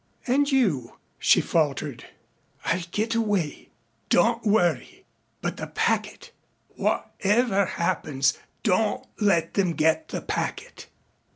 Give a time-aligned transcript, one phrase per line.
[0.25, 2.05] "And you?" she faltered.
[2.65, 3.69] "I'll get away.
[4.09, 5.05] Don't worry.
[5.43, 6.31] But the packet.
[6.69, 10.87] Whatever happens don't let them get the packet."